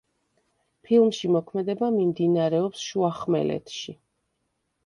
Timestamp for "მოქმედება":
1.35-1.89